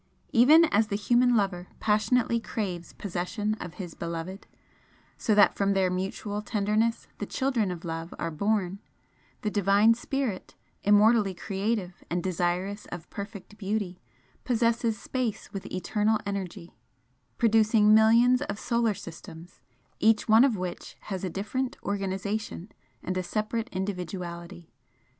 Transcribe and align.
Even 0.33 0.65
as 0.65 0.87
the 0.87 0.95
human 0.95 1.35
lover 1.35 1.67
passionately 1.79 2.39
craves 2.39 2.91
possession 2.91 3.53
of 3.61 3.75
his 3.75 3.93
beloved, 3.93 4.47
so 5.15 5.35
that 5.35 5.53
from 5.53 5.73
their 5.73 5.91
mutual 5.91 6.41
tenderness 6.41 7.07
the 7.19 7.25
children 7.27 7.69
of 7.69 7.85
Love 7.85 8.11
are 8.17 8.31
born, 8.31 8.79
the 9.43 9.51
Divine 9.51 9.93
Spirit, 9.93 10.55
immortally 10.83 11.35
creative 11.35 12.03
and 12.09 12.23
desirous 12.23 12.87
of 12.87 13.11
perfect 13.11 13.59
beauty, 13.59 14.01
possesses 14.43 14.97
space 14.99 15.53
with 15.53 15.67
eternal 15.71 16.17
energy, 16.25 16.75
producing 17.37 17.93
millions 17.93 18.41
of 18.41 18.57
solar 18.57 18.95
systems, 18.95 19.61
each 19.99 20.27
one 20.27 20.43
of 20.43 20.57
which 20.57 20.97
has 21.11 21.23
a 21.23 21.29
different 21.29 21.77
organisation 21.83 22.71
and 23.03 23.17
a 23.17 23.21
separate 23.21 23.69
individuality. 23.71 24.71